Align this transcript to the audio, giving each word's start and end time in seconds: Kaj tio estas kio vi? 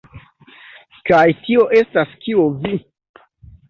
Kaj 1.11 1.21
tio 1.43 1.69
estas 1.83 2.19
kio 2.27 2.51
vi? 2.67 2.77